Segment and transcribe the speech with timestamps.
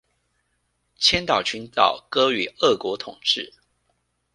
[0.97, 3.51] 千島群島割予俄國統冶